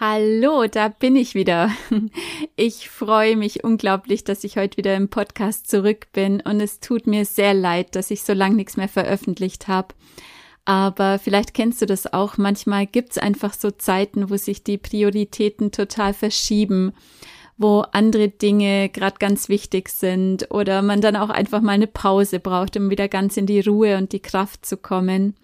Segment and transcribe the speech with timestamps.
[0.00, 1.72] Hallo, da bin ich wieder.
[2.54, 7.06] Ich freue mich unglaublich, dass ich heute wieder im Podcast zurück bin und es tut
[7.06, 9.94] mir sehr leid, dass ich so lange nichts mehr veröffentlicht habe.
[10.64, 12.36] Aber vielleicht kennst du das auch.
[12.36, 16.92] Manchmal gibt's einfach so Zeiten, wo sich die Prioritäten total verschieben,
[17.56, 22.40] wo andere Dinge gerade ganz wichtig sind oder man dann auch einfach mal eine Pause
[22.40, 25.34] braucht, um wieder ganz in die Ruhe und die Kraft zu kommen.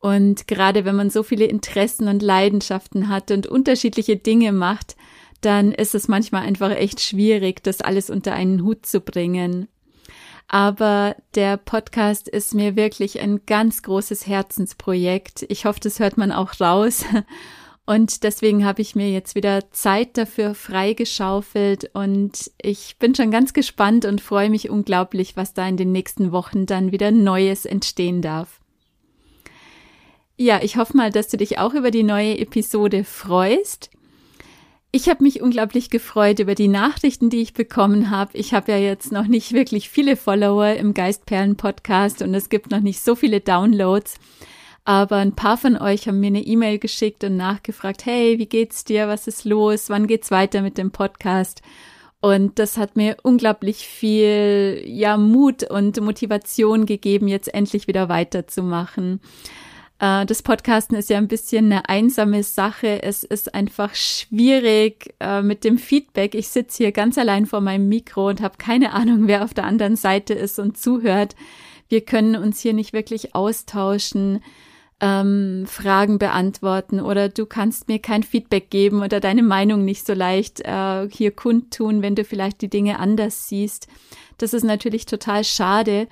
[0.00, 4.96] Und gerade wenn man so viele Interessen und Leidenschaften hat und unterschiedliche Dinge macht,
[5.42, 9.68] dann ist es manchmal einfach echt schwierig, das alles unter einen Hut zu bringen.
[10.48, 15.46] Aber der Podcast ist mir wirklich ein ganz großes Herzensprojekt.
[15.48, 17.04] Ich hoffe, das hört man auch raus.
[17.86, 23.52] Und deswegen habe ich mir jetzt wieder Zeit dafür freigeschaufelt und ich bin schon ganz
[23.52, 28.22] gespannt und freue mich unglaublich, was da in den nächsten Wochen dann wieder Neues entstehen
[28.22, 28.59] darf.
[30.42, 33.90] Ja, ich hoffe mal, dass du dich auch über die neue Episode freust.
[34.90, 38.38] Ich habe mich unglaublich gefreut über die Nachrichten, die ich bekommen habe.
[38.38, 42.70] Ich habe ja jetzt noch nicht wirklich viele Follower im Geistperlen Podcast und es gibt
[42.70, 44.14] noch nicht so viele Downloads.
[44.86, 48.84] Aber ein paar von euch haben mir eine E-Mail geschickt und nachgefragt, hey, wie geht's
[48.84, 49.08] dir?
[49.08, 49.90] Was ist los?
[49.90, 51.60] Wann geht's weiter mit dem Podcast?
[52.22, 59.20] Und das hat mir unglaublich viel, ja, Mut und Motivation gegeben, jetzt endlich wieder weiterzumachen.
[60.00, 63.02] Äh, das Podcasten ist ja ein bisschen eine einsame Sache.
[63.02, 66.34] Es ist einfach schwierig äh, mit dem Feedback.
[66.34, 69.64] Ich sitze hier ganz allein vor meinem Mikro und habe keine Ahnung, wer auf der
[69.64, 71.36] anderen Seite ist und zuhört.
[71.88, 74.42] Wir können uns hier nicht wirklich austauschen,
[75.00, 80.12] ähm, Fragen beantworten oder du kannst mir kein Feedback geben oder deine Meinung nicht so
[80.12, 83.88] leicht äh, hier kundtun, wenn du vielleicht die Dinge anders siehst.
[84.38, 86.06] Das ist natürlich total schade.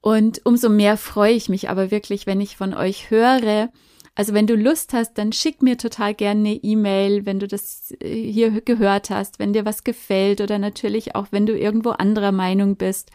[0.00, 3.70] Und umso mehr freue ich mich aber wirklich, wenn ich von euch höre.
[4.14, 7.94] Also wenn du Lust hast, dann schick mir total gerne eine E-Mail, wenn du das
[8.00, 12.32] äh, hier gehört hast, wenn dir was gefällt oder natürlich auch, wenn du irgendwo anderer
[12.32, 13.10] Meinung bist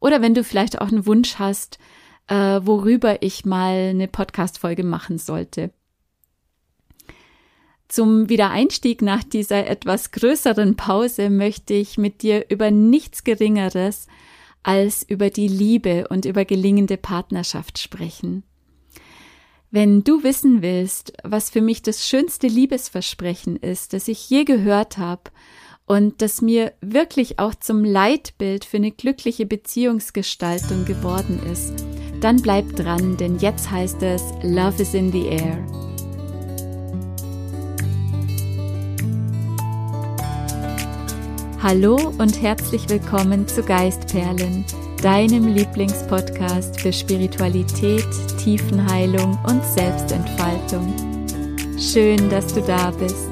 [0.00, 1.78] oder wenn du vielleicht auch einen Wunsch hast,
[2.28, 5.70] äh, worüber ich mal eine Podcast-Folge machen sollte.
[7.88, 14.06] Zum Wiedereinstieg nach dieser etwas größeren Pause möchte ich mit dir über nichts Geringeres
[14.62, 18.44] als über die Liebe und über gelingende Partnerschaft sprechen.
[19.70, 24.98] Wenn du wissen willst, was für mich das schönste Liebesversprechen ist, das ich je gehört
[24.98, 25.30] habe
[25.86, 31.86] und das mir wirklich auch zum Leitbild für eine glückliche Beziehungsgestaltung geworden ist,
[32.20, 35.91] dann bleib dran, denn jetzt heißt es Love is in the Air.
[41.62, 44.64] Hallo und herzlich willkommen zu Geistperlen,
[45.00, 48.04] deinem Lieblingspodcast für Spiritualität,
[48.42, 50.92] Tiefenheilung und Selbstentfaltung.
[51.78, 53.28] Schön, dass du da bist.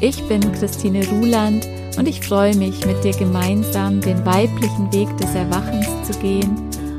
[0.00, 5.32] Ich bin Christine Ruland und ich freue mich, mit dir gemeinsam den weiblichen Weg des
[5.36, 6.56] Erwachens zu gehen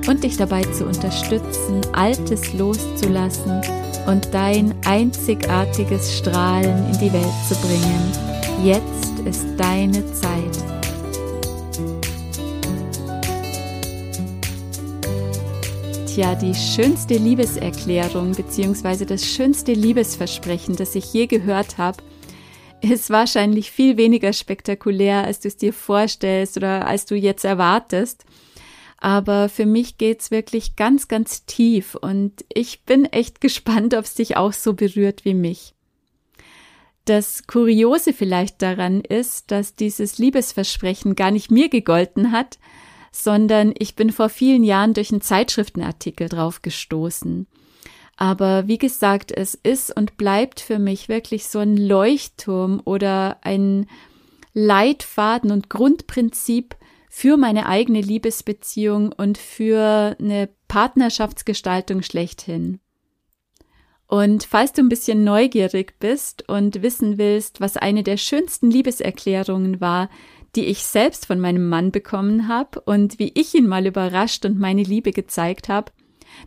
[0.08, 3.62] und dich dabei zu unterstützen, Altes loszulassen
[4.06, 8.37] und dein einzigartiges Strahlen in die Welt zu bringen.
[8.64, 10.58] Jetzt ist deine Zeit.
[16.08, 19.06] Tja, die schönste Liebeserklärung bzw.
[19.06, 22.02] das schönste Liebesversprechen, das ich je gehört habe,
[22.82, 28.26] ist wahrscheinlich viel weniger spektakulär, als du es dir vorstellst oder als du jetzt erwartest.
[28.98, 34.16] Aber für mich geht's wirklich ganz, ganz tief und ich bin echt gespannt, ob es
[34.16, 35.77] dich auch so berührt wie mich.
[37.08, 42.60] Das Kuriose vielleicht daran ist, dass dieses Liebesversprechen gar nicht mir gegolten hat,
[43.14, 47.48] sondern ich bin vor vielen Jahren durch einen Zeitschriftenartikel drauf gestoßen.
[48.18, 53.88] Aber wie gesagt, es ist und bleibt für mich wirklich so ein Leuchtturm oder ein
[54.54, 56.76] Leitfaden und Grundprinzip
[57.10, 62.82] für meine eigene Liebesbeziehung und für eine Partnerschaftsgestaltung schlechthin.
[64.08, 69.82] Und falls du ein bisschen neugierig bist und wissen willst, was eine der schönsten Liebeserklärungen
[69.82, 70.10] war,
[70.56, 74.58] die ich selbst von meinem Mann bekommen habe und wie ich ihn mal überrascht und
[74.58, 75.92] meine Liebe gezeigt habe,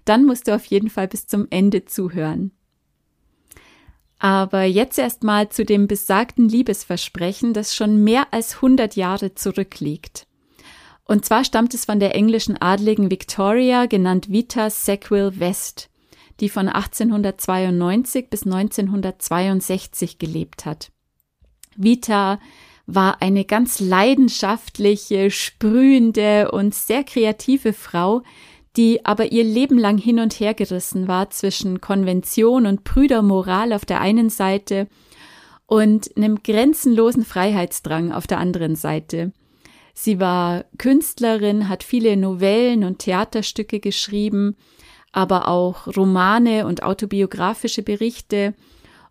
[0.07, 2.53] dann musst du auf jeden Fall bis zum Ende zuhören.
[4.19, 10.27] Aber jetzt erstmal zu dem besagten Liebesversprechen, das schon mehr als 100 Jahre zurückliegt.
[11.05, 15.91] Und zwar stammt es von der englischen Adligen Victoria, genannt Vita Sackville West
[16.41, 20.91] die von 1892 bis 1962 gelebt hat.
[21.77, 22.41] Vita
[22.87, 28.23] war eine ganz leidenschaftliche, sprühende und sehr kreative Frau,
[28.77, 33.85] die aber ihr Leben lang hin und her gerissen war zwischen Konvention und Brüdermoral auf
[33.85, 34.89] der einen Seite
[35.67, 39.33] und einem grenzenlosen Freiheitsdrang auf der anderen Seite.
[39.95, 44.57] Sie war Künstlerin, hat viele Novellen und Theaterstücke geschrieben,
[45.13, 48.55] aber auch Romane und autobiografische Berichte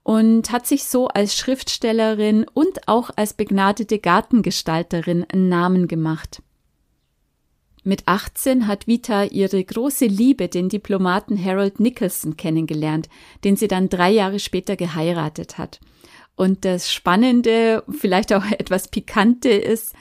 [0.04, 6.42] und hat sich so als Schriftstellerin und auch als begnadete Gartengestalterin einen Namen gemacht.
[7.84, 13.10] Mit 18 hat Vita ihre große Liebe, den Diplomaten Harold Nicholson, kennengelernt,
[13.44, 15.80] den sie dann drei Jahre später geheiratet hat.
[16.36, 19.94] Und das Spannende, vielleicht auch etwas Pikante ist,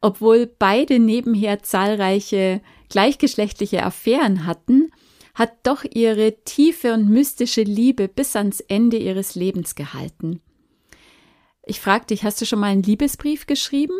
[0.00, 4.90] obwohl beide nebenher zahlreiche gleichgeschlechtliche Affären hatten,
[5.34, 10.40] hat doch ihre tiefe und mystische Liebe bis ans Ende ihres Lebens gehalten.
[11.64, 13.94] Ich frag dich, hast du schon mal einen Liebesbrief geschrieben?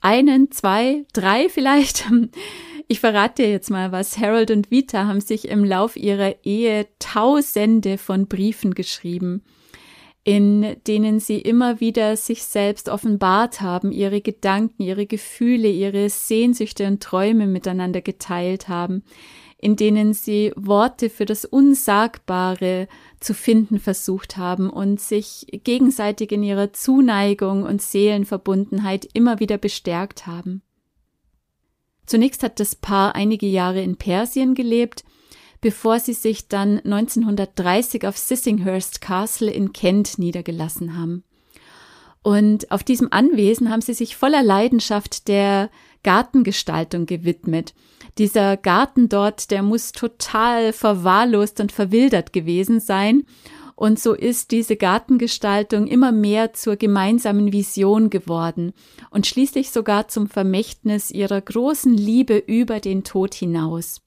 [0.00, 2.04] Einen, zwei, drei vielleicht?
[2.88, 4.16] Ich verrate dir jetzt mal was.
[4.16, 9.42] Harold und Vita haben sich im Lauf ihrer Ehe tausende von Briefen geschrieben,
[10.22, 16.86] in denen sie immer wieder sich selbst offenbart haben, ihre Gedanken, ihre Gefühle, ihre Sehnsüchte
[16.86, 19.02] und Träume miteinander geteilt haben,
[19.66, 22.86] in denen sie Worte für das Unsagbare
[23.18, 30.28] zu finden versucht haben und sich gegenseitig in ihrer Zuneigung und Seelenverbundenheit immer wieder bestärkt
[30.28, 30.62] haben.
[32.06, 35.02] Zunächst hat das Paar einige Jahre in Persien gelebt,
[35.60, 41.24] bevor sie sich dann 1930 auf Sissinghurst Castle in Kent niedergelassen haben.
[42.22, 45.70] Und auf diesem Anwesen haben sie sich voller Leidenschaft der
[46.06, 47.74] Gartengestaltung gewidmet
[48.18, 53.24] dieser Garten dort, der muss total verwahrlost und verwildert gewesen sein.
[53.74, 58.72] Und so ist diese Gartengestaltung immer mehr zur gemeinsamen Vision geworden
[59.10, 64.00] und schließlich sogar zum Vermächtnis ihrer großen Liebe über den Tod hinaus.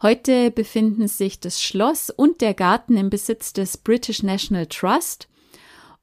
[0.00, 5.28] Heute befinden sich das Schloss und der Garten im Besitz des British National Trust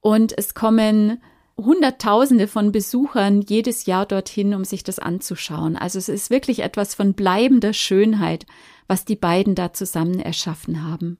[0.00, 1.22] und es kommen
[1.58, 5.76] Hunderttausende von Besuchern jedes Jahr dorthin, um sich das anzuschauen.
[5.76, 8.46] Also es ist wirklich etwas von bleibender Schönheit,
[8.86, 11.18] was die beiden da zusammen erschaffen haben.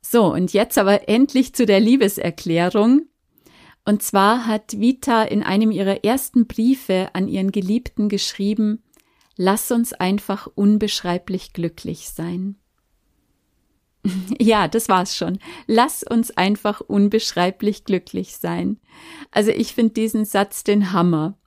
[0.00, 3.06] So, und jetzt aber endlich zu der Liebeserklärung.
[3.84, 8.82] Und zwar hat Vita in einem ihrer ersten Briefe an ihren Geliebten geschrieben,
[9.36, 12.56] Lass uns einfach unbeschreiblich glücklich sein.
[14.38, 15.38] Ja, das war's schon.
[15.66, 18.78] Lass uns einfach unbeschreiblich glücklich sein.
[19.30, 21.38] Also ich finde diesen Satz den Hammer.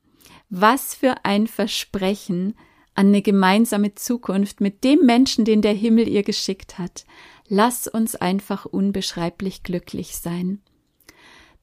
[0.49, 2.55] Was für ein Versprechen
[2.93, 7.05] an eine gemeinsame Zukunft mit dem Menschen, den der Himmel ihr geschickt hat.
[7.47, 10.61] Lass uns einfach unbeschreiblich glücklich sein.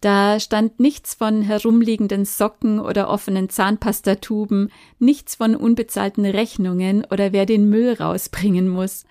[0.03, 7.47] Da stand nichts von herumliegenden Socken oder offenen Zahnpastatuben, nichts von unbezahlten Rechnungen oder wer
[7.47, 9.05] den Müll rausbringen muss.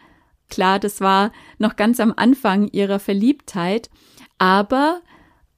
[0.51, 3.89] Klar, das war noch ganz am Anfang ihrer Verliebtheit,
[4.37, 5.01] aber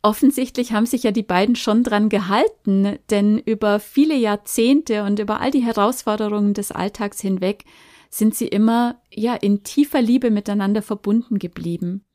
[0.03, 5.41] offensichtlich haben sich ja die beiden schon dran gehalten, denn über viele Jahrzehnte und über
[5.41, 7.65] all die Herausforderungen des Alltags hinweg
[8.11, 12.05] sind sie immer ja in tiefer Liebe miteinander verbunden geblieben.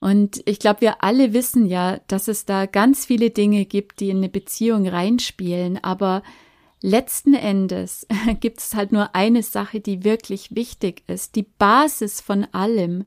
[0.00, 4.10] Und ich glaube, wir alle wissen ja, dass es da ganz viele Dinge gibt, die
[4.10, 6.24] in eine Beziehung reinspielen, aber
[6.86, 8.06] Letzten Endes
[8.40, 13.06] gibt es halt nur eine Sache, die wirklich wichtig ist, die Basis von allem,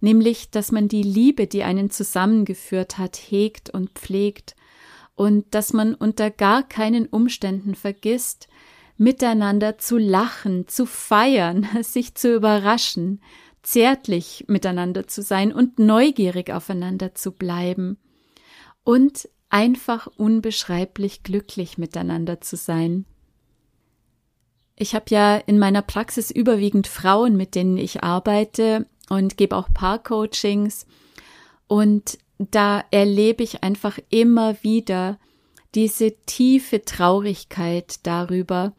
[0.00, 4.54] nämlich, dass man die Liebe, die einen zusammengeführt hat, hegt und pflegt
[5.16, 8.46] und dass man unter gar keinen Umständen vergisst,
[8.96, 13.20] miteinander zu lachen, zu feiern, sich zu überraschen,
[13.64, 17.98] zärtlich miteinander zu sein und neugierig aufeinander zu bleiben.
[18.84, 23.04] Und einfach unbeschreiblich glücklich miteinander zu sein.
[24.76, 29.68] Ich habe ja in meiner Praxis überwiegend Frauen, mit denen ich arbeite und gebe auch
[29.74, 30.86] Paarcoachings
[31.66, 35.18] und da erlebe ich einfach immer wieder
[35.74, 38.72] diese tiefe Traurigkeit darüber,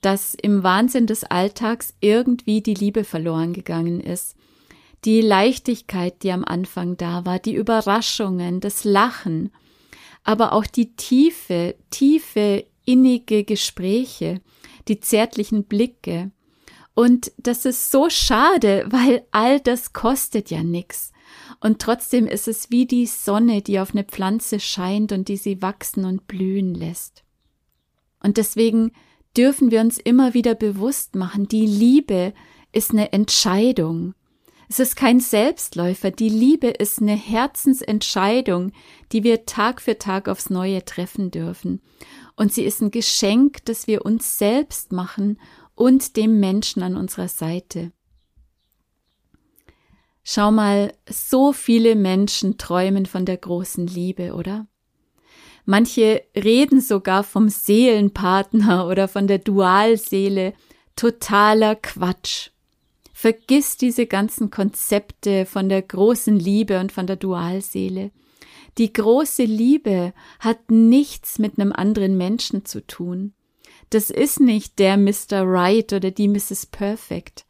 [0.00, 4.34] dass im Wahnsinn des Alltags irgendwie die Liebe verloren gegangen ist.
[5.04, 9.52] Die Leichtigkeit, die am Anfang da war, die Überraschungen, das Lachen
[10.24, 14.40] aber auch die tiefe, tiefe, innige Gespräche,
[14.88, 16.30] die zärtlichen Blicke.
[16.94, 21.12] Und das ist so schade, weil all das kostet ja nix.
[21.60, 25.62] Und trotzdem ist es wie die Sonne, die auf eine Pflanze scheint und die sie
[25.62, 27.24] wachsen und blühen lässt.
[28.20, 28.92] Und deswegen
[29.36, 32.34] dürfen wir uns immer wieder bewusst machen, die Liebe
[32.72, 34.14] ist eine Entscheidung.
[34.72, 36.10] Es ist kein Selbstläufer.
[36.10, 38.72] Die Liebe ist eine Herzensentscheidung,
[39.12, 41.82] die wir Tag für Tag aufs Neue treffen dürfen.
[42.36, 45.38] Und sie ist ein Geschenk, das wir uns selbst machen
[45.74, 47.92] und dem Menschen an unserer Seite.
[50.24, 54.66] Schau mal, so viele Menschen träumen von der großen Liebe, oder?
[55.66, 60.54] Manche reden sogar vom Seelenpartner oder von der Dualseele.
[60.96, 62.51] Totaler Quatsch.
[63.22, 68.10] Vergiss diese ganzen Konzepte von der großen Liebe und von der Dualseele.
[68.78, 73.32] Die große Liebe hat nichts mit einem anderen Menschen zu tun.
[73.90, 75.44] Das ist nicht der Mr.
[75.44, 76.66] Right oder die Mrs.
[76.66, 77.46] Perfect.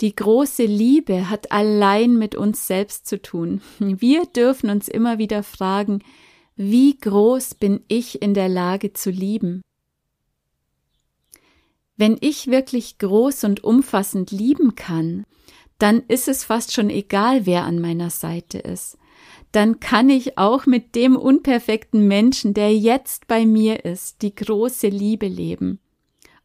[0.00, 3.60] Die große Liebe hat allein mit uns selbst zu tun.
[3.78, 5.98] Wir dürfen uns immer wieder fragen,
[6.56, 9.60] wie groß bin ich in der Lage zu lieben?
[11.96, 15.24] Wenn ich wirklich groß und umfassend lieben kann,
[15.78, 18.98] dann ist es fast schon egal, wer an meiner Seite ist.
[19.52, 24.88] Dann kann ich auch mit dem unperfekten Menschen, der jetzt bei mir ist, die große
[24.88, 25.80] Liebe leben.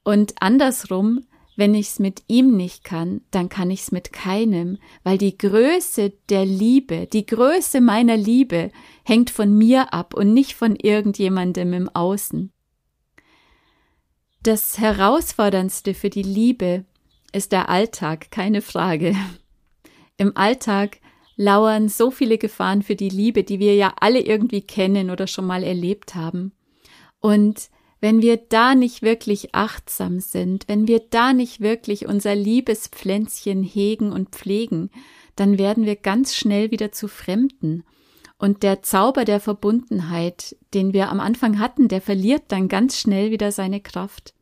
[0.04, 1.26] Und andersrum,
[1.58, 6.46] wenn ich's mit ihm nicht kann, dann kann ich's mit keinem, weil die Größe der
[6.46, 8.72] Liebe, die Größe meiner Liebe
[9.04, 12.52] hängt von mir ab und nicht von irgendjemandem im Außen.
[14.44, 16.84] Das Herausforderndste für die Liebe
[17.32, 19.16] ist der Alltag, keine Frage.
[20.18, 20.98] Im Alltag
[21.36, 25.46] lauern so viele Gefahren für die Liebe, die wir ja alle irgendwie kennen oder schon
[25.46, 26.54] mal erlebt haben.
[27.20, 27.70] Und
[28.00, 34.12] wenn wir da nicht wirklich achtsam sind, wenn wir da nicht wirklich unser Liebespflänzchen hegen
[34.12, 34.90] und pflegen,
[35.36, 37.84] dann werden wir ganz schnell wieder zu Fremden.
[38.42, 43.30] Und der Zauber der Verbundenheit, den wir am Anfang hatten, der verliert dann ganz schnell
[43.30, 44.34] wieder seine Kraft.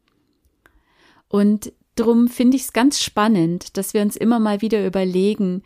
[1.28, 5.64] Und drum finde ich es ganz spannend, dass wir uns immer mal wieder überlegen,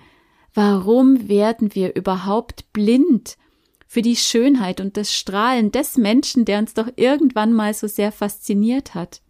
[0.56, 3.38] warum werden wir überhaupt blind
[3.86, 8.12] für die Schönheit und das Strahlen des Menschen, der uns doch irgendwann mal so sehr
[8.12, 9.22] fasziniert hat.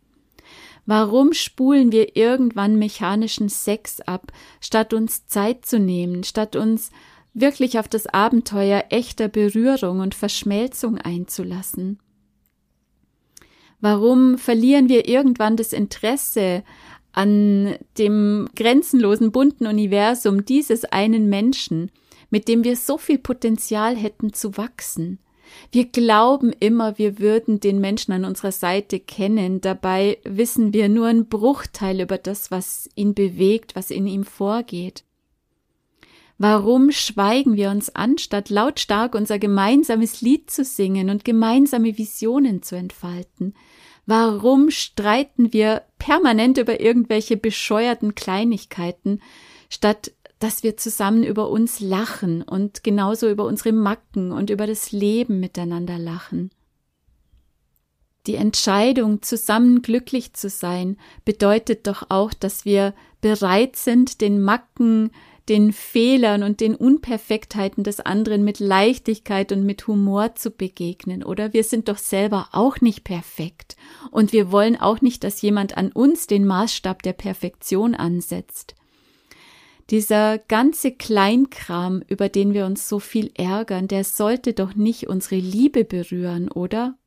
[0.85, 4.31] Warum spulen wir irgendwann mechanischen Sex ab,
[4.61, 6.89] statt uns Zeit zu nehmen, statt uns
[7.33, 11.99] wirklich auf das Abenteuer echter Berührung und Verschmelzung einzulassen?
[13.79, 16.63] Warum verlieren wir irgendwann das Interesse
[17.11, 21.91] an dem grenzenlosen bunten Universum dieses einen Menschen
[22.33, 25.19] mit dem wir so viel Potenzial hätten zu wachsen.
[25.71, 31.05] Wir glauben immer, wir würden den Menschen an unserer Seite kennen, dabei wissen wir nur
[31.05, 35.03] einen Bruchteil über das, was ihn bewegt, was in ihm vorgeht.
[36.37, 42.63] Warum schweigen wir uns an, statt lautstark unser gemeinsames Lied zu singen und gemeinsame Visionen
[42.63, 43.53] zu entfalten?
[44.05, 49.21] Warum streiten wir permanent über irgendwelche bescheuerten Kleinigkeiten,
[49.69, 50.11] statt
[50.43, 55.39] dass wir zusammen über uns lachen und genauso über unsere Macken und über das Leben
[55.39, 56.51] miteinander lachen.
[58.27, 65.11] Die Entscheidung, zusammen glücklich zu sein, bedeutet doch auch, dass wir bereit sind, den Macken,
[65.49, 71.51] den Fehlern und den Unperfektheiten des anderen mit Leichtigkeit und mit Humor zu begegnen, oder?
[71.53, 73.75] Wir sind doch selber auch nicht perfekt
[74.11, 78.75] und wir wollen auch nicht, dass jemand an uns den Maßstab der Perfektion ansetzt.
[79.89, 85.35] Dieser ganze Kleinkram, über den wir uns so viel ärgern, der sollte doch nicht unsere
[85.35, 86.97] Liebe berühren, oder?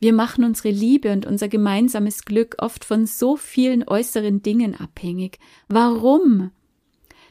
[0.00, 5.38] Wir machen unsere Liebe und unser gemeinsames Glück oft von so vielen äußeren Dingen abhängig.
[5.68, 6.50] Warum?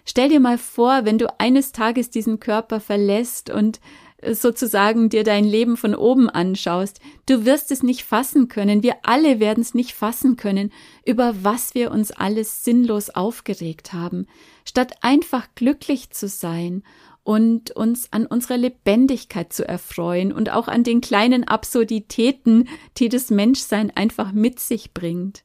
[0.09, 3.81] Stell dir mal vor, wenn du eines Tages diesen Körper verlässt und
[4.31, 9.41] sozusagen dir dein Leben von oben anschaust, du wirst es nicht fassen können, wir alle
[9.41, 10.71] werden es nicht fassen können,
[11.05, 14.27] über was wir uns alles sinnlos aufgeregt haben,
[14.63, 16.83] statt einfach glücklich zu sein
[17.23, 23.29] und uns an unserer Lebendigkeit zu erfreuen und auch an den kleinen Absurditäten, die das
[23.29, 25.43] Menschsein einfach mit sich bringt.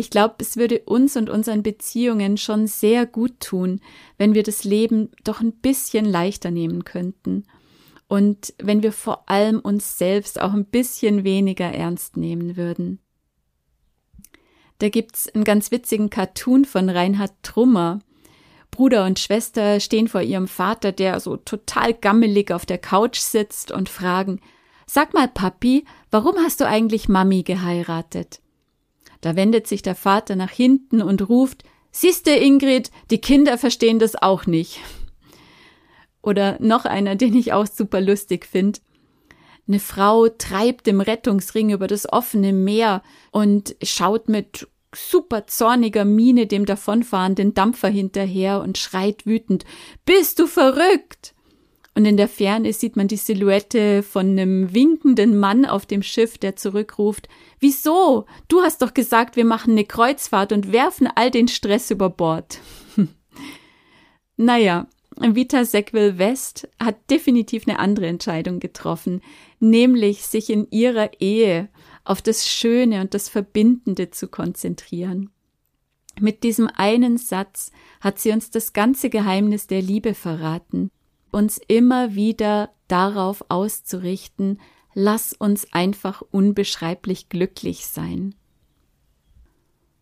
[0.00, 3.80] Ich glaube, es würde uns und unseren Beziehungen schon sehr gut tun,
[4.16, 7.42] wenn wir das Leben doch ein bisschen leichter nehmen könnten
[8.06, 13.00] und wenn wir vor allem uns selbst auch ein bisschen weniger ernst nehmen würden.
[14.78, 17.98] Da gibt's einen ganz witzigen Cartoon von Reinhard Trummer.
[18.70, 23.72] Bruder und Schwester stehen vor ihrem Vater, der so total gammelig auf der Couch sitzt
[23.72, 24.40] und fragen,
[24.86, 28.40] Sag mal, Papi, warum hast du eigentlich Mami geheiratet?
[29.20, 34.14] Da wendet sich der Vater nach hinten und ruft, Siehste, Ingrid, die Kinder verstehen das
[34.14, 34.78] auch nicht.
[36.22, 38.80] Oder noch einer, den ich auch super lustig finde.
[39.66, 46.46] Eine Frau treibt im Rettungsring über das offene Meer und schaut mit super zorniger Miene
[46.46, 49.64] dem davonfahrenden Dampfer hinterher und schreit wütend
[50.04, 51.34] Bist du verrückt?
[51.98, 56.38] Und in der Ferne sieht man die Silhouette von einem winkenden Mann auf dem Schiff,
[56.38, 57.28] der zurückruft
[57.58, 58.26] Wieso?
[58.46, 62.60] Du hast doch gesagt, wir machen eine Kreuzfahrt und werfen all den Stress über Bord.
[64.36, 64.86] Naja,
[65.16, 69.20] Vita Sequel West hat definitiv eine andere Entscheidung getroffen,
[69.58, 71.68] nämlich sich in ihrer Ehe
[72.04, 75.30] auf das Schöne und das Verbindende zu konzentrieren.
[76.20, 80.92] Mit diesem einen Satz hat sie uns das ganze Geheimnis der Liebe verraten,
[81.30, 84.60] uns immer wieder darauf auszurichten,
[84.94, 88.34] lass uns einfach unbeschreiblich glücklich sein.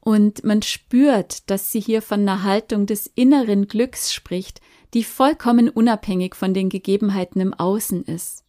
[0.00, 4.61] Und man spürt, dass sie hier von einer Haltung des inneren Glücks spricht,
[4.95, 8.45] die vollkommen unabhängig von den Gegebenheiten im Außen ist.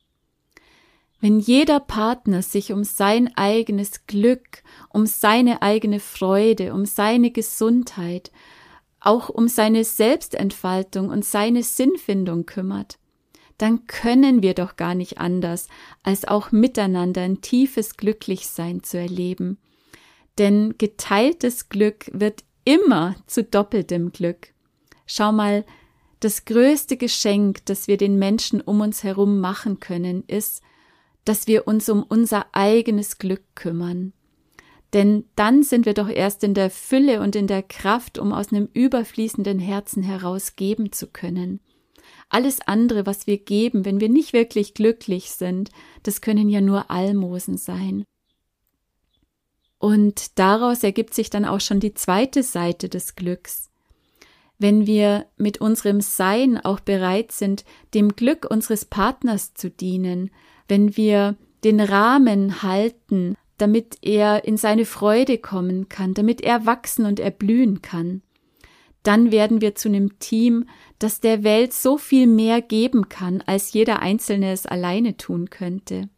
[1.19, 8.31] Wenn jeder Partner sich um sein eigenes Glück, um seine eigene Freude, um seine Gesundheit,
[8.99, 12.97] auch um seine Selbstentfaltung und seine Sinnfindung kümmert,
[13.57, 15.67] dann können wir doch gar nicht anders,
[16.03, 19.57] als auch miteinander ein tiefes Glücklichsein zu erleben.
[20.37, 24.53] Denn geteiltes Glück wird immer zu doppeltem Glück.
[25.07, 25.65] Schau mal,
[26.19, 30.61] das größte Geschenk, das wir den Menschen um uns herum machen können, ist,
[31.25, 34.13] dass wir uns um unser eigenes Glück kümmern.
[34.93, 38.51] Denn dann sind wir doch erst in der Fülle und in der Kraft, um aus
[38.51, 41.59] einem überfließenden Herzen heraus geben zu können.
[42.29, 45.69] Alles andere, was wir geben, wenn wir nicht wirklich glücklich sind,
[46.03, 48.05] das können ja nur Almosen sein.
[49.79, 53.69] Und daraus ergibt sich dann auch schon die zweite Seite des Glücks.
[54.57, 57.63] Wenn wir mit unserem Sein auch bereit sind,
[57.93, 60.31] dem Glück unseres Partners zu dienen,
[60.67, 67.05] wenn wir den Rahmen halten, damit er in seine Freude kommen kann, damit er wachsen
[67.05, 68.21] und erblühen kann,
[69.03, 70.65] dann werden wir zu einem Team,
[70.99, 76.09] das der Welt so viel mehr geben kann, als jeder Einzelne es alleine tun könnte.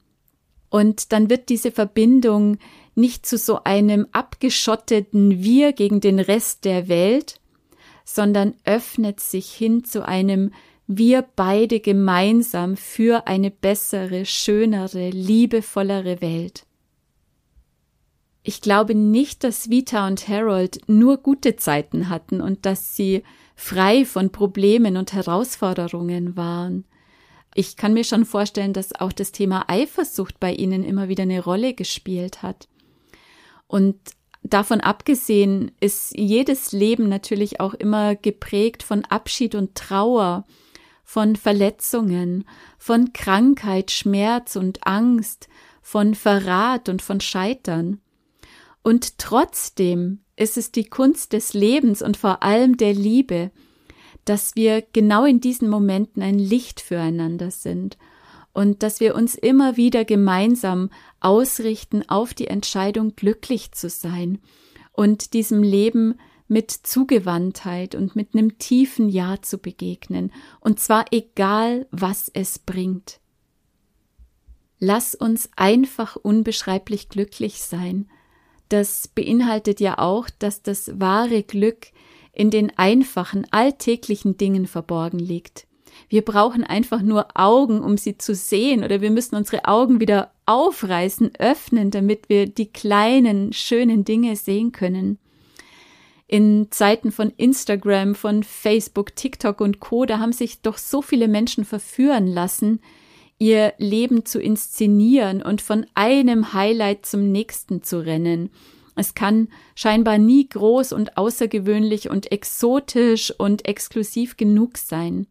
[0.69, 2.57] Und dann wird diese Verbindung
[2.95, 7.39] nicht zu so einem abgeschotteten Wir gegen den Rest der Welt,
[8.05, 10.51] sondern öffnet sich hin zu einem
[10.87, 16.65] wir beide gemeinsam für eine bessere, schönere, liebevollere Welt.
[18.43, 23.23] Ich glaube nicht, dass Vita und Harold nur gute Zeiten hatten und dass sie
[23.55, 26.85] frei von Problemen und Herausforderungen waren.
[27.53, 31.43] Ich kann mir schon vorstellen, dass auch das Thema Eifersucht bei ihnen immer wieder eine
[31.43, 32.69] Rolle gespielt hat.
[33.67, 33.97] Und
[34.43, 40.45] davon abgesehen ist jedes Leben natürlich auch immer geprägt von Abschied und Trauer,
[41.03, 42.45] von Verletzungen,
[42.77, 45.49] von Krankheit, Schmerz und Angst,
[45.81, 47.99] von Verrat und von Scheitern.
[48.83, 53.51] Und trotzdem ist es die Kunst des Lebens und vor allem der Liebe,
[54.25, 57.97] dass wir genau in diesen Momenten ein Licht füreinander sind
[58.53, 60.89] und dass wir uns immer wieder gemeinsam
[61.19, 64.39] ausrichten auf die Entscheidung, glücklich zu sein
[64.91, 66.15] und diesem Leben
[66.47, 73.19] mit Zugewandtheit und mit einem tiefen Ja zu begegnen, und zwar egal, was es bringt.
[74.79, 78.09] Lass uns einfach unbeschreiblich glücklich sein.
[78.69, 81.87] Das beinhaltet ja auch, dass das wahre Glück
[82.31, 85.67] in den einfachen, alltäglichen Dingen verborgen liegt.
[86.07, 90.31] Wir brauchen einfach nur Augen, um sie zu sehen, oder wir müssen unsere Augen wieder
[90.45, 95.19] aufreißen, öffnen, damit wir die kleinen, schönen Dinge sehen können
[96.29, 101.27] in Zeiten von Instagram, von Facebook, TikTok und Co, da haben sich doch so viele
[101.27, 102.81] Menschen verführen lassen,
[103.39, 108.51] ihr Leben zu inszenieren und von einem Highlight zum nächsten zu rennen.
[108.95, 115.25] Es kann scheinbar nie groß und außergewöhnlich und exotisch und exklusiv genug sein.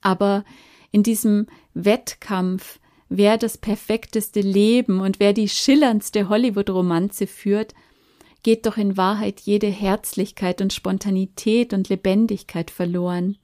[0.00, 0.44] Aber
[0.92, 7.74] in diesem Wettkampf, wer das perfekteste Leben und wer die schillerndste Hollywood-Romanze führt,
[8.44, 13.38] geht doch in Wahrheit jede Herzlichkeit und Spontanität und Lebendigkeit verloren.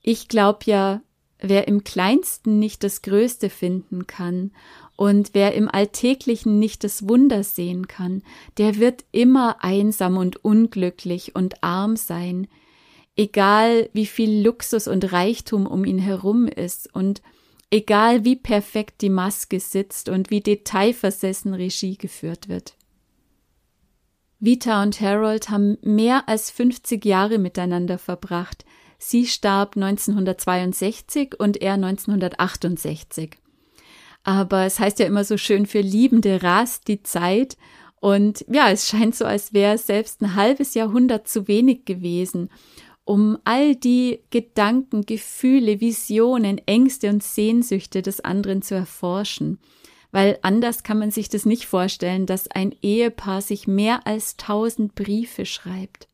[0.00, 1.02] Ich glaube ja,
[1.42, 4.52] wer im kleinsten nicht das Größte finden kann
[4.96, 8.22] und wer im Alltäglichen nicht das Wunder sehen kann,
[8.56, 12.46] der wird immer einsam und unglücklich und arm sein,
[13.16, 17.20] egal wie viel Luxus und Reichtum um ihn herum ist und
[17.70, 22.74] egal wie perfekt die Maske sitzt und wie detailversessen Regie geführt wird.
[24.38, 28.64] Vita und Harold haben mehr als 50 Jahre miteinander verbracht.
[29.04, 33.32] Sie starb 1962 und er 1968.
[34.22, 37.56] Aber es heißt ja immer so schön, für Liebende rast die Zeit.
[38.00, 42.48] Und ja, es scheint so, als wäre selbst ein halbes Jahrhundert zu wenig gewesen,
[43.02, 49.58] um all die Gedanken, Gefühle, Visionen, Ängste und Sehnsüchte des anderen zu erforschen
[50.14, 54.94] weil anders kann man sich das nicht vorstellen, dass ein Ehepaar sich mehr als tausend
[54.94, 56.06] Briefe schreibt.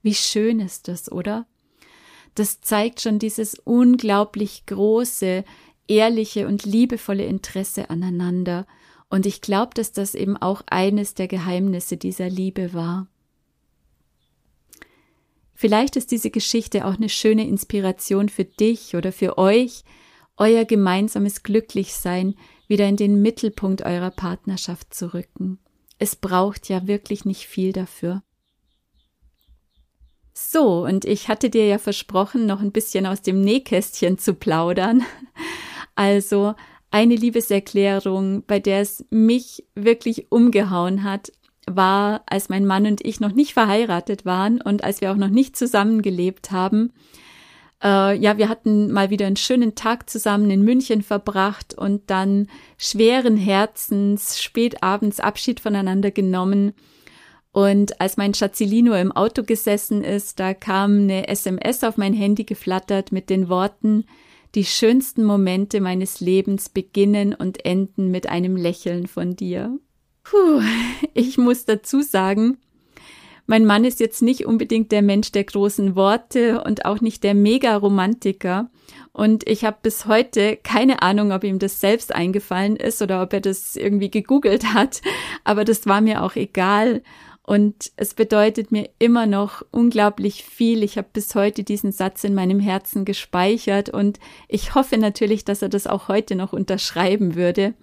[0.00, 1.46] Wie schön ist das, oder?
[2.34, 5.44] Das zeigt schon dieses unglaublich große,
[5.86, 8.66] ehrliche und liebevolle Interesse aneinander.
[9.08, 13.06] Und ich glaube, dass das eben auch eines der Geheimnisse dieser Liebe war.
[15.54, 19.84] Vielleicht ist diese Geschichte auch eine schöne Inspiration für dich oder für euch,
[20.36, 22.34] euer gemeinsames Glücklichsein
[22.66, 25.60] wieder in den Mittelpunkt eurer Partnerschaft zu rücken.
[25.98, 28.22] Es braucht ja wirklich nicht viel dafür.
[30.36, 35.02] So, und ich hatte dir ja versprochen, noch ein bisschen aus dem Nähkästchen zu plaudern.
[35.96, 36.56] Also
[36.90, 41.30] eine Liebeserklärung, bei der es mich wirklich umgehauen hat,
[41.68, 45.28] war, als mein Mann und ich noch nicht verheiratet waren und als wir auch noch
[45.28, 46.92] nicht zusammengelebt haben.
[47.80, 52.48] Äh, ja, wir hatten mal wieder einen schönen Tag zusammen in München verbracht und dann
[52.76, 56.72] schweren Herzens spät abends Abschied voneinander genommen.
[57.54, 62.42] Und als mein Schatzilino im Auto gesessen ist, da kam eine SMS auf mein Handy
[62.42, 64.06] geflattert mit den Worten,
[64.56, 69.78] die schönsten Momente meines Lebens beginnen und enden mit einem Lächeln von dir.
[70.24, 70.62] Puh,
[71.14, 72.58] ich muss dazu sagen,
[73.46, 77.34] mein Mann ist jetzt nicht unbedingt der Mensch der großen Worte und auch nicht der
[77.34, 78.68] Mega-Romantiker.
[79.12, 83.32] Und ich habe bis heute keine Ahnung, ob ihm das selbst eingefallen ist oder ob
[83.32, 85.02] er das irgendwie gegoogelt hat.
[85.44, 87.02] Aber das war mir auch egal.
[87.46, 90.82] Und es bedeutet mir immer noch unglaublich viel.
[90.82, 95.60] Ich habe bis heute diesen Satz in meinem Herzen gespeichert und ich hoffe natürlich, dass
[95.60, 97.74] er das auch heute noch unterschreiben würde.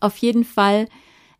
[0.00, 0.88] Auf jeden Fall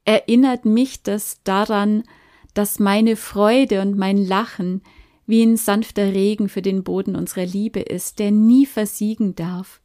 [0.05, 2.05] erinnert mich das daran,
[2.53, 4.83] dass meine Freude und mein Lachen
[5.27, 9.81] wie ein sanfter Regen für den Boden unserer Liebe ist, der nie versiegen darf.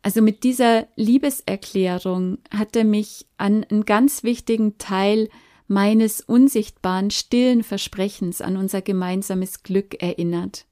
[0.00, 5.28] Also mit dieser Liebeserklärung hat er mich an einen ganz wichtigen Teil
[5.68, 10.66] meines unsichtbaren, stillen Versprechens an unser gemeinsames Glück erinnert.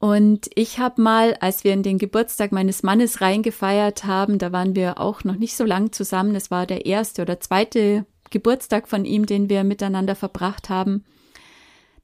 [0.00, 4.76] Und ich habe mal, als wir in den Geburtstag meines Mannes reingefeiert haben, da waren
[4.76, 9.04] wir auch noch nicht so lang zusammen, es war der erste oder zweite Geburtstag von
[9.04, 11.04] ihm, den wir miteinander verbracht haben.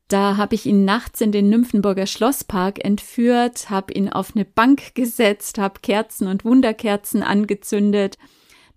[0.09, 4.95] Da habe ich ihn nachts in den Nymphenburger Schlosspark entführt, habe ihn auf eine Bank
[4.95, 8.19] gesetzt, habe Kerzen und Wunderkerzen angezündet,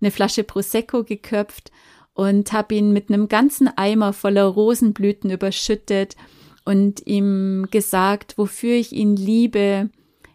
[0.00, 1.70] eine Flasche Prosecco geköpft
[2.18, 6.16] und habe ihn mit einem ganzen Eimer voller Rosenblüten überschüttet
[6.64, 9.88] und ihm gesagt, wofür ich ihn liebe,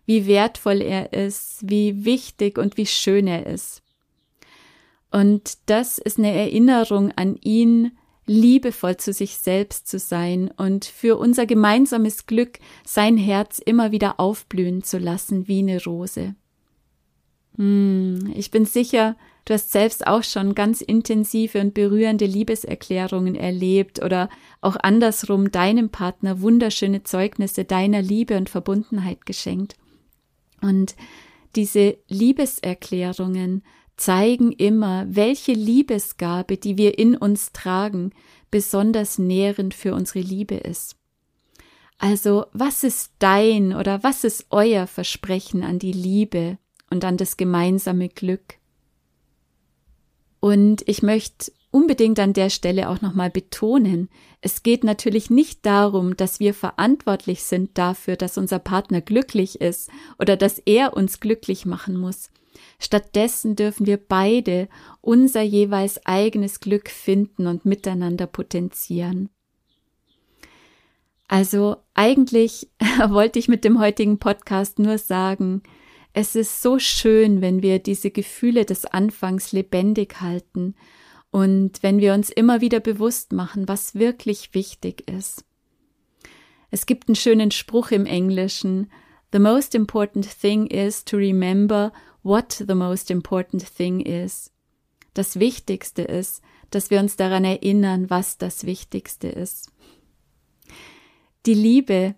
[0.06, 3.84] wie wertvoll er ist, wie wichtig und wie schön er ist.
[5.12, 7.92] Und das ist eine Erinnerung an ihn,
[8.26, 14.22] liebevoll zu sich selbst zu sein und für unser gemeinsames Glück sein Herz immer wieder
[14.22, 16.34] aufblühen zu lassen wie eine Rose.
[17.58, 24.02] Hm, ich bin sicher, du hast selbst auch schon ganz intensive und berührende Liebeserklärungen erlebt
[24.04, 24.30] oder
[24.62, 29.76] auch andersrum deinem Partner wunderschöne Zeugnisse deiner Liebe und Verbundenheit geschenkt.
[30.62, 30.96] Und
[31.56, 33.64] diese Liebeserklärungen
[33.98, 38.12] zeigen immer, welche Liebesgabe, die wir in uns tragen,
[38.50, 40.96] besonders nährend für unsere Liebe ist.
[42.00, 46.58] Also, was ist dein oder was ist euer Versprechen an die Liebe
[46.90, 48.56] und an das gemeinsame Glück?
[50.44, 54.10] Und ich möchte unbedingt an der Stelle auch nochmal betonen,
[54.42, 59.90] es geht natürlich nicht darum, dass wir verantwortlich sind dafür, dass unser Partner glücklich ist
[60.20, 62.30] oder dass er uns glücklich machen muss.
[62.78, 64.68] Stattdessen dürfen wir beide
[65.00, 69.30] unser jeweils eigenes Glück finden und miteinander potenzieren.
[71.30, 72.68] Also eigentlich
[73.08, 75.64] wollte ich mit dem heutigen Podcast nur sagen,
[76.14, 80.76] es ist so schön, wenn wir diese Gefühle des Anfangs lebendig halten
[81.32, 85.44] und wenn wir uns immer wieder bewusst machen, was wirklich wichtig ist.
[86.70, 88.90] Es gibt einen schönen Spruch im Englischen,
[89.34, 94.52] The most important thing is to remember what the most important thing is.
[95.16, 99.72] Das Wichtigste ist, dass wir uns daran erinnern, was das Wichtigste ist.
[101.48, 102.14] Die Liebe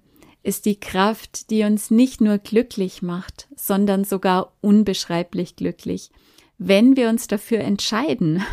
[0.46, 6.12] ist die Kraft, die uns nicht nur glücklich macht, sondern sogar unbeschreiblich glücklich,
[6.58, 8.44] wenn wir uns dafür entscheiden.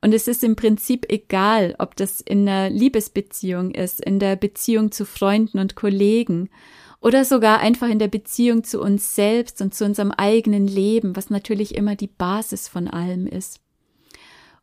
[0.00, 4.92] Und es ist im Prinzip egal, ob das in einer Liebesbeziehung ist, in der Beziehung
[4.92, 6.48] zu Freunden und Kollegen
[7.00, 11.28] oder sogar einfach in der Beziehung zu uns selbst und zu unserem eigenen Leben, was
[11.28, 13.60] natürlich immer die Basis von allem ist.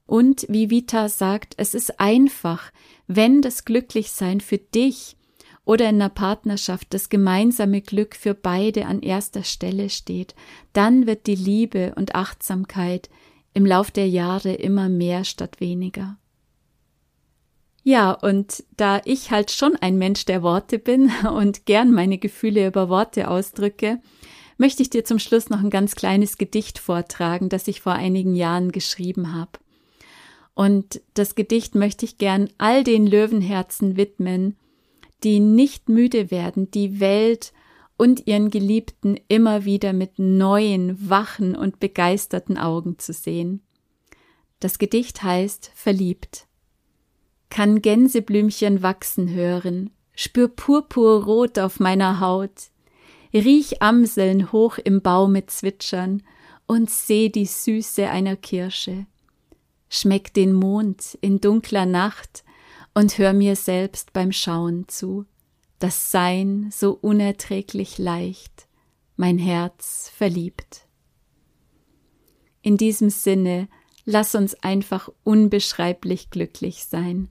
[0.06, 2.72] Und wie Vita sagt, es ist einfach,
[3.08, 5.18] wenn das Glücklichsein für dich
[5.66, 10.36] oder in einer Partnerschaft das gemeinsame Glück für beide an erster Stelle steht,
[10.74, 13.10] dann wird die Liebe und Achtsamkeit
[13.54, 16.18] im Lauf der Jahre immer mehr statt weniger.
[17.84, 22.68] Ja, und da ich halt schon ein Mensch der Worte bin und gern meine Gefühle
[22.68, 24.00] über Worte ausdrücke,
[24.58, 28.36] möchte ich dir zum Schluss noch ein ganz kleines Gedicht vortragen, das ich vor einigen
[28.36, 29.52] Jahren geschrieben habe.
[30.54, 34.56] Und das Gedicht möchte ich gern all den Löwenherzen widmen,
[35.24, 37.54] die nicht müde werden, die Welt
[37.98, 43.62] und ihren Geliebten immer wieder mit neuen, wachen und begeisterten Augen zu sehen.
[44.60, 46.48] Das Gedicht heißt Verliebt.
[47.50, 52.72] Kann Gänseblümchen wachsen hören, spür Purpurrot auf meiner Haut,
[53.34, 56.24] riech Amseln hoch im Baume zwitschern
[56.66, 59.06] und seh die Süße einer Kirsche.
[59.90, 62.44] Schmeck den Mond in dunkler Nacht
[62.94, 65.26] und hör mir selbst beim Schauen zu
[65.84, 68.68] das Sein so unerträglich leicht,
[69.18, 70.88] mein Herz verliebt.
[72.62, 73.68] In diesem Sinne,
[74.06, 77.28] lass uns einfach unbeschreiblich glücklich sein.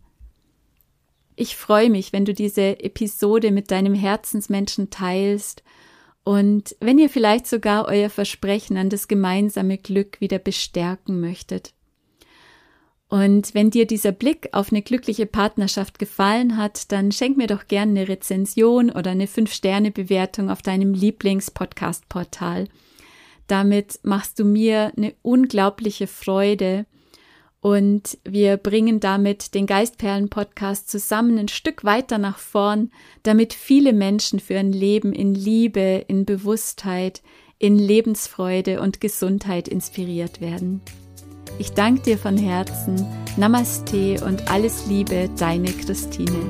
[1.35, 5.62] Ich freue mich, wenn du diese Episode mit deinem Herzensmenschen teilst
[6.22, 11.72] und wenn ihr vielleicht sogar euer Versprechen an das gemeinsame Glück wieder bestärken möchtet.
[13.12, 17.68] Und wenn dir dieser Blick auf eine glückliche Partnerschaft gefallen hat, dann schenk mir doch
[17.68, 22.68] gerne eine Rezension oder eine 5-Sterne-Bewertung auf deinem Lieblings-Podcast-Portal.
[23.48, 26.87] Damit machst du mir eine unglaubliche Freude
[27.61, 32.90] und wir bringen damit den Geistperlen-Podcast zusammen ein Stück weiter nach vorn,
[33.25, 37.20] damit viele Menschen für ein Leben in Liebe, in Bewusstheit,
[37.59, 40.81] in Lebensfreude und Gesundheit inspiriert werden.
[41.59, 43.07] Ich danke dir von Herzen.
[43.37, 46.44] Namaste und alles Liebe, deine Christine.